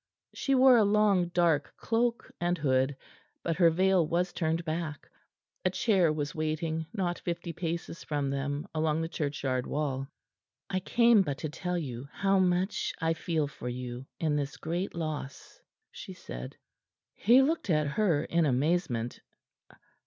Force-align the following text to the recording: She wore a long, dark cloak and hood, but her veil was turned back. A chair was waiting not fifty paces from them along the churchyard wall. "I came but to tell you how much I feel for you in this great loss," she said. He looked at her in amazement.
She 0.33 0.55
wore 0.55 0.77
a 0.77 0.83
long, 0.83 1.27
dark 1.27 1.75
cloak 1.77 2.31
and 2.41 2.57
hood, 2.57 2.97
but 3.43 3.57
her 3.57 3.69
veil 3.69 4.07
was 4.07 4.33
turned 4.33 4.65
back. 4.65 5.07
A 5.63 5.69
chair 5.69 6.11
was 6.11 6.33
waiting 6.33 6.87
not 6.91 7.19
fifty 7.19 7.53
paces 7.53 8.03
from 8.03 8.31
them 8.31 8.65
along 8.73 9.01
the 9.03 9.07
churchyard 9.07 9.67
wall. 9.67 10.07
"I 10.71 10.79
came 10.79 11.21
but 11.21 11.37
to 11.37 11.49
tell 11.49 11.77
you 11.77 12.09
how 12.13 12.39
much 12.39 12.95
I 12.99 13.13
feel 13.13 13.45
for 13.47 13.69
you 13.69 14.07
in 14.19 14.35
this 14.37 14.57
great 14.57 14.95
loss," 14.95 15.61
she 15.91 16.13
said. 16.13 16.57
He 17.13 17.43
looked 17.43 17.69
at 17.69 17.85
her 17.85 18.23
in 18.23 18.47
amazement. 18.47 19.19